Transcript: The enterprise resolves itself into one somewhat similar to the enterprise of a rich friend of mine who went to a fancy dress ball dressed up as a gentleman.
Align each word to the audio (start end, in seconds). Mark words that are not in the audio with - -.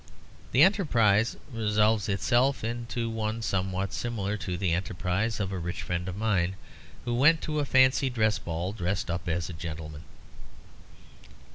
The 0.51 0.63
enterprise 0.63 1.37
resolves 1.53 2.09
itself 2.09 2.63
into 2.63 3.07
one 3.07 3.43
somewhat 3.43 3.93
similar 3.93 4.35
to 4.37 4.57
the 4.57 4.73
enterprise 4.73 5.39
of 5.39 5.51
a 5.51 5.59
rich 5.59 5.83
friend 5.83 6.07
of 6.07 6.17
mine 6.17 6.55
who 7.05 7.13
went 7.13 7.39
to 7.41 7.59
a 7.59 7.65
fancy 7.65 8.09
dress 8.09 8.39
ball 8.39 8.73
dressed 8.73 9.11
up 9.11 9.29
as 9.29 9.47
a 9.47 9.53
gentleman. 9.53 10.05